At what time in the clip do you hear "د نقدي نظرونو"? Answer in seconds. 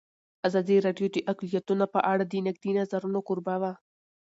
2.27-3.19